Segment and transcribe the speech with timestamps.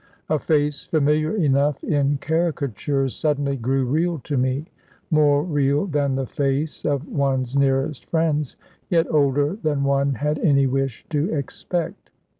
[0.29, 4.65] A face familiar enough in caricatures suddenly grew real to me
[5.11, 8.57] more real than the face of one's nearest friends,
[8.89, 12.09] yet older than one had any wish to expect.